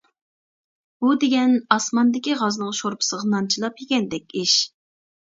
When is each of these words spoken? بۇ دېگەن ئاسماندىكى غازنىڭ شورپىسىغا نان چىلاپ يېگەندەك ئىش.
بۇ 1.03 1.09
دېگەن 1.23 1.51
ئاسماندىكى 1.75 2.33
غازنىڭ 2.39 2.71
شورپىسىغا 2.77 3.29
نان 3.33 3.49
چىلاپ 3.57 3.83
يېگەندەك 3.83 4.33
ئىش. 4.41 4.55